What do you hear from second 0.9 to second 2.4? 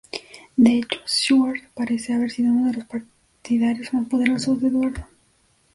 Siward parece haber